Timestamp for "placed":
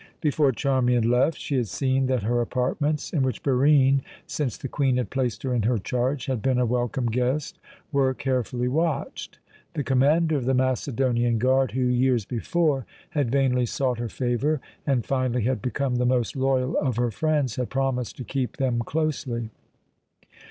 5.11-5.43